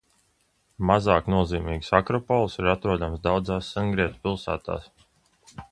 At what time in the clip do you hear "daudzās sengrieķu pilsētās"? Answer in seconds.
3.29-4.91